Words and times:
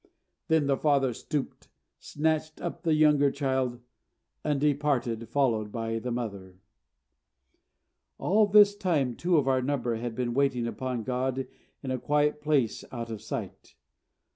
Then 0.47 0.65
the 0.65 0.77
father 0.77 1.13
stooped, 1.13 1.69
snatched 1.99 2.59
up 2.59 2.81
the 2.81 2.95
younger 2.95 3.29
child, 3.29 3.79
and 4.43 4.59
departed, 4.59 5.29
followed 5.29 5.71
by 5.71 5.99
the 5.99 6.09
mother. 6.09 6.57
All 8.17 8.47
this 8.47 8.75
time 8.75 9.15
two 9.15 9.37
of 9.37 9.47
our 9.47 9.61
number 9.61 9.97
had 9.97 10.15
been 10.15 10.33
waiting 10.33 10.65
upon 10.65 11.03
God 11.03 11.45
in 11.83 11.91
a 11.91 11.99
quiet 11.99 12.41
place 12.41 12.83
out 12.91 13.11
of 13.11 13.21
sight. 13.21 13.75